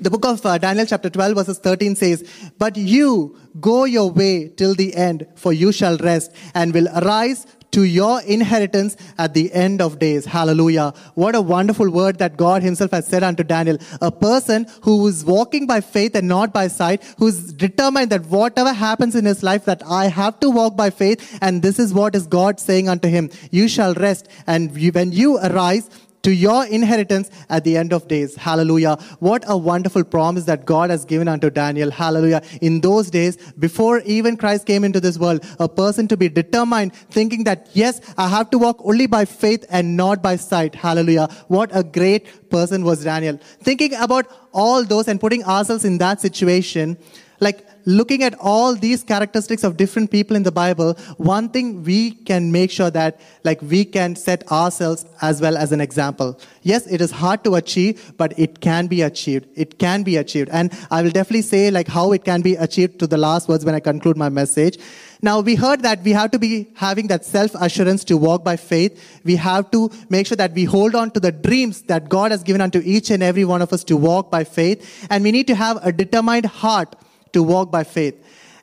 [0.00, 4.48] The book of uh, Daniel chapter 12 verses 13 says, But you go your way
[4.48, 9.52] till the end, for you shall rest and will arise to your inheritance at the
[9.52, 10.24] end of days.
[10.24, 10.94] Hallelujah.
[11.14, 13.76] What a wonderful word that God himself has said unto Daniel.
[14.00, 18.72] A person who is walking by faith and not by sight, who's determined that whatever
[18.72, 22.14] happens in his life that I have to walk by faith and this is what
[22.14, 23.30] is God saying unto him.
[23.50, 25.90] You shall rest and when you arise,
[26.22, 28.34] to your inheritance at the end of days.
[28.36, 28.96] Hallelujah.
[29.20, 31.90] What a wonderful promise that God has given unto Daniel.
[31.90, 32.42] Hallelujah.
[32.60, 36.94] In those days, before even Christ came into this world, a person to be determined,
[36.94, 40.74] thinking that, yes, I have to walk only by faith and not by sight.
[40.74, 41.28] Hallelujah.
[41.48, 43.38] What a great person was Daniel.
[43.62, 46.98] Thinking about all those and putting ourselves in that situation,
[47.40, 52.10] like looking at all these characteristics of different people in the Bible, one thing we
[52.10, 56.38] can make sure that like we can set ourselves as well as an example.
[56.62, 59.46] Yes, it is hard to achieve, but it can be achieved.
[59.54, 60.50] It can be achieved.
[60.52, 63.64] And I will definitely say like how it can be achieved to the last words
[63.64, 64.78] when I conclude my message.
[65.20, 68.56] Now we heard that we have to be having that self assurance to walk by
[68.56, 69.20] faith.
[69.24, 72.42] We have to make sure that we hold on to the dreams that God has
[72.42, 75.06] given unto each and every one of us to walk by faith.
[75.10, 76.94] And we need to have a determined heart
[77.32, 78.14] to walk by faith.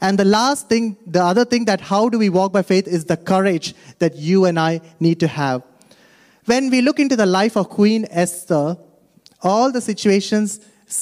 [0.01, 3.05] And the last thing, the other thing that how do we walk by faith is
[3.05, 5.63] the courage that you and I need to have.
[6.45, 8.77] When we look into the life of Queen Esther,
[9.41, 10.59] all the situations,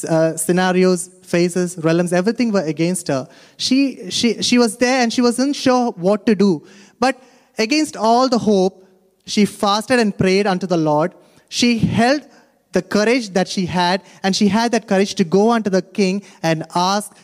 [0.08, 3.28] uh, scenarios, phases, realms, everything were against her.
[3.58, 6.66] She, she, she was there and she wasn't sure what to do.
[7.00, 7.22] But
[7.58, 8.88] against all the hope,
[9.26, 11.14] she fasted and prayed unto the Lord.
[11.50, 12.28] She held
[12.72, 16.24] the courage that she had, and she had that courage to go unto the king
[16.42, 17.16] and ask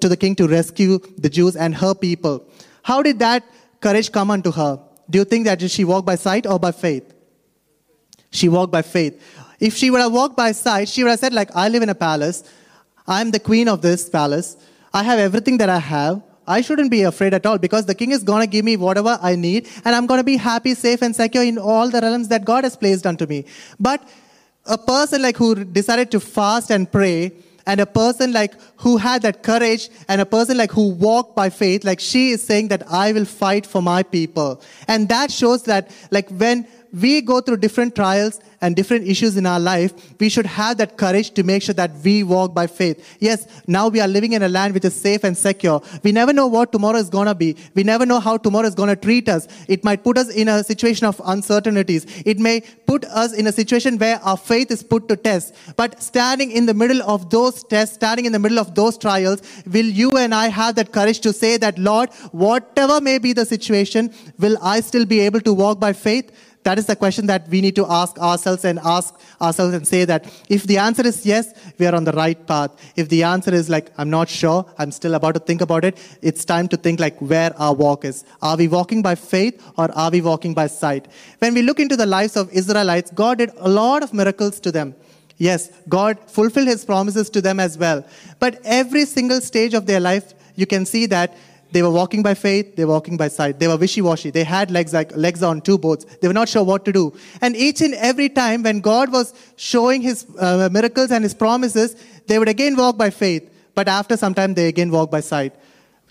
[0.00, 2.46] to the king to rescue the Jews and her people.
[2.82, 3.44] How did that
[3.80, 4.80] courage come unto her?
[5.08, 7.12] Do you think that she walked by sight or by faith?
[8.30, 9.20] She walked by faith.
[9.58, 11.88] If she would have walked by sight, she would have said, like, I live in
[11.88, 12.44] a palace.
[13.06, 14.56] I'm the queen of this palace.
[14.94, 16.22] I have everything that I have.
[16.46, 19.18] I shouldn't be afraid at all because the king is going to give me whatever
[19.22, 22.28] I need and I'm going to be happy, safe, and secure in all the realms
[22.28, 23.44] that God has placed unto me.
[23.78, 24.02] But
[24.66, 27.32] a person like who decided to fast and pray,
[27.66, 31.50] and a person like who had that courage and a person like who walked by
[31.50, 34.60] faith like she is saying that i will fight for my people.
[34.88, 39.46] And that shows that like when we go through different trials and different issues in
[39.46, 43.16] our life, we should have that courage to make sure that we walk by faith.
[43.20, 45.82] Yes, now we are living in a land which is safe and secure.
[46.02, 47.56] We never know what tomorrow is going to be.
[47.74, 49.48] We never know how tomorrow is going to treat us.
[49.68, 52.06] It might put us in a situation of uncertainties.
[52.26, 55.54] It may put us in a situation where our faith is put to test.
[55.76, 59.42] But standing in the middle of those tests, standing in the middle of those trials,
[59.66, 63.46] will you and I have that courage to say that, Lord, whatever may be the
[63.46, 66.30] situation, will I still be able to walk by faith?
[66.62, 70.04] That is the question that we need to ask ourselves and ask ourselves and say
[70.04, 72.70] that if the answer is yes, we are on the right path.
[72.96, 75.98] If the answer is like, I'm not sure, I'm still about to think about it,
[76.20, 78.24] it's time to think like where our walk is.
[78.42, 81.08] Are we walking by faith or are we walking by sight?
[81.38, 84.70] When we look into the lives of Israelites, God did a lot of miracles to
[84.70, 84.94] them.
[85.38, 88.04] Yes, God fulfilled his promises to them as well.
[88.38, 91.34] But every single stage of their life, you can see that
[91.72, 93.58] they were walking by faith, they were walking by sight.
[93.58, 94.30] They were wishy-washy.
[94.30, 96.04] They had legs like legs on two boats.
[96.20, 97.12] They were not sure what to do.
[97.40, 101.96] And each and every time when God was showing his uh, miracles and his promises,
[102.26, 103.50] they would again walk by faith.
[103.74, 105.54] But after some time, they again walk by sight.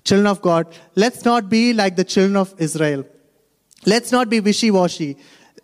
[0.03, 3.05] Children of God, let's not be like the children of Israel.
[3.85, 5.17] Let's not be wishy-washy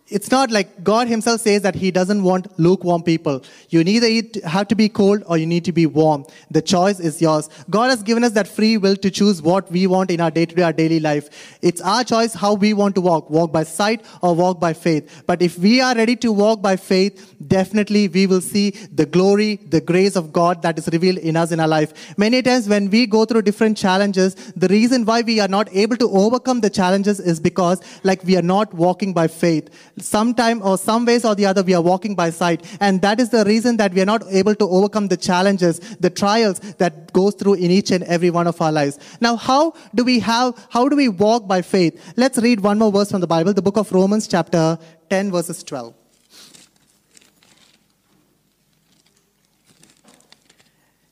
[0.08, 3.44] it's not like God Himself says that He doesn't want lukewarm people.
[3.70, 4.08] You neither
[4.48, 6.26] have to be cold or you need to be warm.
[6.52, 7.50] The choice is yours.
[7.72, 10.46] God has given us that free will to choose what we want in our day
[10.46, 11.58] to day, our daily life.
[11.64, 15.24] It's our choice how we want to walk walk by sight or walk by faith.
[15.26, 19.56] But if we are ready to walk by faith, definitely we will see the glory,
[19.56, 22.16] the grace of God that is revealed in us in our life.
[22.16, 25.98] Many times when we go through different challenges, the reason why we are not able
[25.98, 30.78] to overcome the challenges is because, like, we are not walking by faith sometime or
[30.78, 32.66] some ways or the other we are walking by sight.
[32.80, 36.10] And that is the reason that we are not able to overcome the challenges the
[36.10, 39.00] trials that goes through in each and every one of our lives.
[39.22, 42.02] Now how do we have how do we walk by faith?
[42.18, 44.78] Let's read one more verse from the bible the book of romans chapter
[45.10, 45.94] 10 verses 12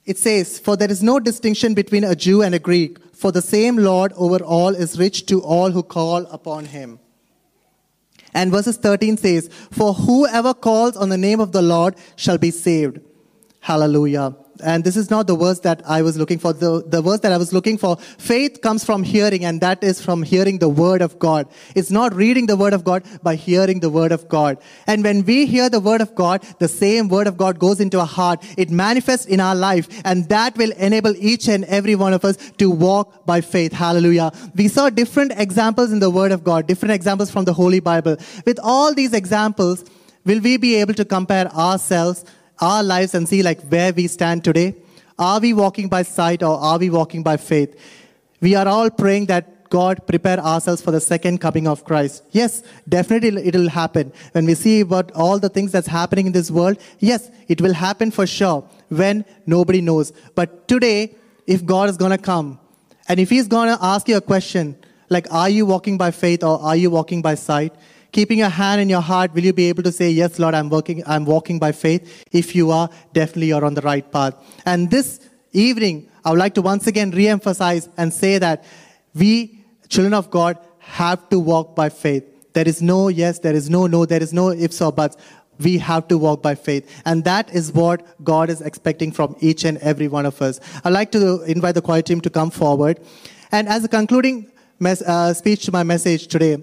[0.05, 3.41] It says, For there is no distinction between a Jew and a Greek, for the
[3.41, 6.99] same Lord over all is rich to all who call upon him.
[8.33, 12.51] And verses 13 says, For whoever calls on the name of the Lord shall be
[12.51, 12.99] saved.
[13.59, 16.53] Hallelujah and this is not the verse that I was looking for.
[16.53, 20.01] The, the verse that I was looking for, faith comes from hearing, and that is
[20.01, 21.47] from hearing the word of God.
[21.75, 24.57] It's not reading the word of God, by hearing the word of God.
[24.85, 27.99] And when we hear the word of God, the same word of God goes into
[27.99, 28.43] our heart.
[28.57, 32.37] It manifests in our life, and that will enable each and every one of us
[32.57, 33.73] to walk by faith.
[33.73, 34.31] Hallelujah.
[34.55, 38.17] We saw different examples in the word of God, different examples from the Holy Bible.
[38.45, 39.83] With all these examples,
[40.25, 42.23] will we be able to compare ourselves
[42.63, 44.75] our lives and see like where we stand today.
[45.19, 47.75] Are we walking by sight or are we walking by faith?
[48.41, 52.23] We are all praying that God prepare ourselves for the second coming of Christ.
[52.31, 54.13] Yes, definitely it will happen.
[54.33, 57.73] When we see about all the things that's happening in this world, yes, it will
[57.73, 60.11] happen for sure when nobody knows.
[60.35, 61.15] But today,
[61.47, 62.59] if God is going to come
[63.09, 64.77] and if He's going to ask you a question,
[65.09, 67.73] like, are you walking by faith or are you walking by sight?
[68.13, 70.69] Keeping your hand in your heart, will you be able to say, Yes, Lord, I'm
[70.69, 72.25] working, I'm walking by faith?
[72.31, 74.35] If you are, definitely you're on the right path.
[74.65, 75.19] And this
[75.51, 78.63] evening, I would like to once again re-emphasize and say that
[79.13, 82.23] we, children of God, have to walk by faith.
[82.53, 85.17] There is no yes, there is no no, there is no ifs or buts.
[85.59, 86.89] We have to walk by faith.
[87.05, 90.59] And that is what God is expecting from each and every one of us.
[90.83, 92.99] I'd like to invite the choir team to come forward.
[93.51, 96.57] And as a concluding mes- uh, speech to my message today,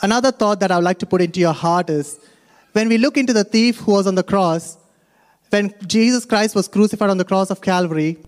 [0.00, 2.20] Another thought that I would like to put into your heart is
[2.72, 4.78] when we look into the thief who was on the cross,
[5.50, 8.18] when Jesus Christ was crucified on the cross of Calvary,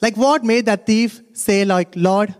[0.00, 2.34] like what made that thief say, like, Lord,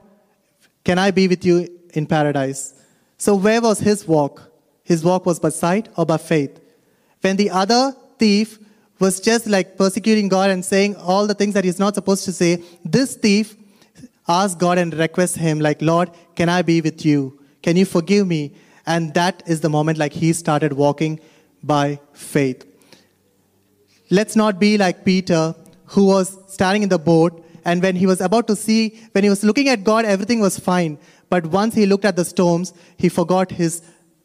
[0.85, 2.75] can I be with you in paradise?
[3.19, 4.51] So where was his walk?
[4.85, 6.61] His walk was by sight or by faith.
[7.21, 8.59] When the other thief
[8.99, 12.33] was just like persecuting God and saying all the things that he's not supposed to
[12.33, 13.57] say, this thief
[14.29, 17.39] asked God and request him, like, Lord, can I be with you?
[17.63, 18.55] Can you forgive me?
[18.87, 21.21] And that is the moment like he started walking
[21.63, 22.67] by faith.
[24.11, 25.55] Let's not be like Peter,
[25.87, 29.31] who was standing in the boat, and when he was about to see, when he
[29.31, 30.99] was looking at God, everything was fine.
[31.31, 33.83] But once he looked at the storms, he forgot his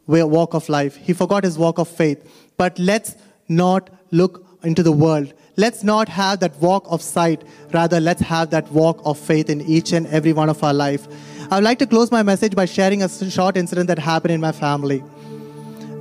[0.08, 0.96] walk of life.
[0.96, 2.28] He forgot his walk of faith.
[2.58, 3.16] But let's
[3.48, 5.34] not look into the world.
[5.56, 7.44] Let's not have that walk of sight.
[7.74, 11.08] Rather, let's have that walk of faith in each and every one of our life.
[11.50, 14.42] I would like to close my message by sharing a short incident that happened in
[14.42, 15.02] my family.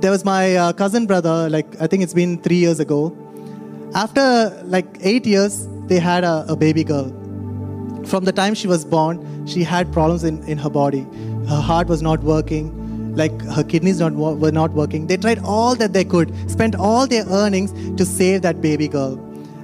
[0.01, 3.17] There was my uh, cousin brother, like I think it's been three years ago.
[3.95, 7.07] After like eight years, they had a, a baby girl.
[8.05, 11.07] From the time she was born, she had problems in, in her body.
[11.47, 15.07] Her heart was not working, like her kidneys not were not working.
[15.07, 19.17] They tried all that they could, spent all their earnings to save that baby girl.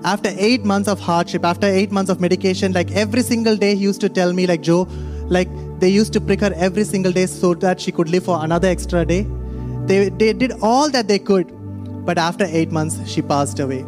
[0.06, 3.82] After eight months of hardship, after eight months of medication, like every single day, he
[3.82, 4.88] used to tell me, like Joe,
[5.28, 5.50] like
[5.84, 8.70] they used to prick her every single day so that she could live for another
[8.70, 9.24] extra day.
[9.88, 11.50] They, they did all that they could,
[12.06, 13.86] but after eight months, she passed away.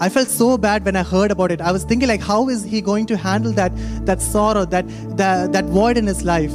[0.00, 1.60] I felt so bad when I heard about it.
[1.60, 3.72] I was thinking like, how is he going to handle that
[4.06, 6.52] that sorrow, that that, that void in his life?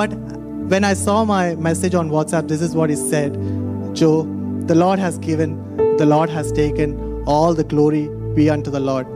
[0.00, 0.14] But
[0.72, 3.34] when I saw my message on WhatsApp, this is what he said:
[3.94, 4.22] Joe,
[4.72, 9.06] the Lord has given, the Lord has taken, all the glory be unto the Lord.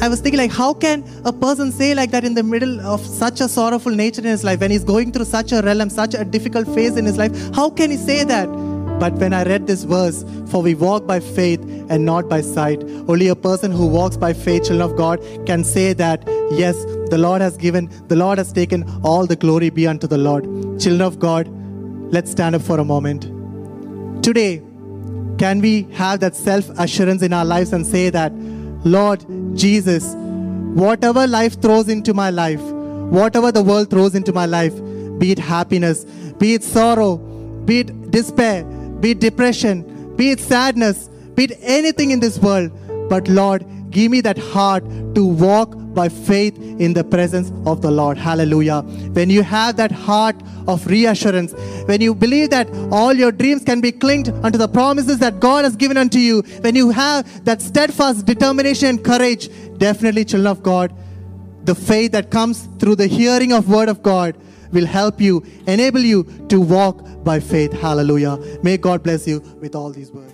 [0.00, 3.00] I was thinking like, how can a person say like that in the middle of
[3.00, 6.14] such a sorrowful nature in his life, when he's going through such a realm, such
[6.14, 7.32] a difficult phase in his life?
[7.54, 8.46] How can he say that?
[9.00, 12.82] But when I read this verse, for we walk by faith and not by sight,
[13.08, 16.22] only a person who walks by faith, children of God, can say that,
[16.52, 20.18] yes, the Lord has given, the Lord has taken, all the glory be unto the
[20.18, 20.44] Lord.
[20.80, 21.48] Children of God,
[22.12, 23.22] let's stand up for a moment.
[24.22, 24.62] Today,
[25.38, 28.32] can we have that self assurance in our lives and say that,
[28.84, 29.24] Lord
[29.56, 30.14] Jesus,
[30.74, 34.74] whatever life throws into my life, whatever the world throws into my life,
[35.18, 36.04] be it happiness,
[36.38, 37.16] be it sorrow,
[37.64, 38.64] be it despair,
[39.00, 42.70] be it depression, be it sadness, be it anything in this world,
[43.08, 47.90] but Lord, give me that heart to walk by faith in the presence of the
[47.90, 48.18] Lord.
[48.18, 48.82] Hallelujah.
[49.12, 50.36] When you have that heart
[50.66, 51.52] of reassurance,
[51.86, 55.64] when you believe that all your dreams can be clinged unto the promises that God
[55.64, 60.62] has given unto you, when you have that steadfast determination and courage, definitely, children of
[60.62, 60.92] God,
[61.64, 64.36] the faith that comes through the hearing of word of God
[64.72, 67.72] will help you, enable you to walk by faith.
[67.72, 68.38] Hallelujah.
[68.62, 70.33] May God bless you with all these words.